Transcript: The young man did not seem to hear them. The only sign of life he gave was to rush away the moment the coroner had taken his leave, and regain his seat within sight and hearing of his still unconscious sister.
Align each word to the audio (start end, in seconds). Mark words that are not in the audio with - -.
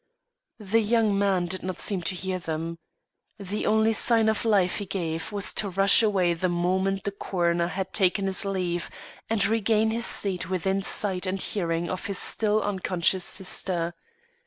The 0.59 0.81
young 0.81 1.15
man 1.15 1.45
did 1.45 1.61
not 1.61 1.77
seem 1.77 2.01
to 2.09 2.15
hear 2.15 2.39
them. 2.39 2.79
The 3.37 3.67
only 3.67 3.93
sign 3.93 4.29
of 4.29 4.43
life 4.45 4.77
he 4.79 4.85
gave 4.87 5.31
was 5.31 5.53
to 5.53 5.69
rush 5.69 6.01
away 6.01 6.33
the 6.33 6.49
moment 6.49 7.03
the 7.03 7.11
coroner 7.11 7.67
had 7.67 7.93
taken 7.93 8.25
his 8.25 8.43
leave, 8.43 8.89
and 9.29 9.45
regain 9.45 9.91
his 9.91 10.07
seat 10.07 10.49
within 10.49 10.81
sight 10.81 11.27
and 11.27 11.39
hearing 11.39 11.87
of 11.87 12.07
his 12.07 12.17
still 12.17 12.63
unconscious 12.63 13.23
sister. 13.23 13.93